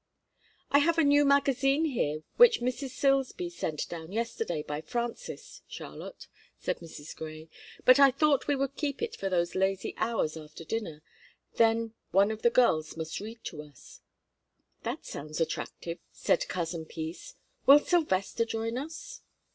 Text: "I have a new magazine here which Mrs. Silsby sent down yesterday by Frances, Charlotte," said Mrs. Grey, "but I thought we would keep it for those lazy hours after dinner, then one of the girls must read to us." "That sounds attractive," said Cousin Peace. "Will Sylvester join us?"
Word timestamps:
"I 0.71 0.79
have 0.79 0.97
a 0.97 1.03
new 1.03 1.23
magazine 1.25 1.85
here 1.85 2.23
which 2.37 2.59
Mrs. 2.59 2.89
Silsby 2.89 3.51
sent 3.51 3.87
down 3.87 4.11
yesterday 4.11 4.63
by 4.63 4.81
Frances, 4.81 5.61
Charlotte," 5.67 6.25
said 6.57 6.79
Mrs. 6.79 7.15
Grey, 7.15 7.49
"but 7.85 7.99
I 7.99 8.09
thought 8.09 8.47
we 8.47 8.55
would 8.55 8.75
keep 8.75 9.03
it 9.03 9.15
for 9.15 9.29
those 9.29 9.53
lazy 9.53 9.93
hours 9.97 10.35
after 10.35 10.63
dinner, 10.63 11.03
then 11.57 11.93
one 12.09 12.31
of 12.31 12.41
the 12.41 12.49
girls 12.49 12.97
must 12.97 13.19
read 13.19 13.43
to 13.43 13.61
us." 13.61 14.01
"That 14.81 15.05
sounds 15.05 15.39
attractive," 15.39 15.99
said 16.11 16.47
Cousin 16.47 16.85
Peace. 16.87 17.35
"Will 17.67 17.77
Sylvester 17.77 18.43
join 18.43 18.79
us?" 18.79 19.21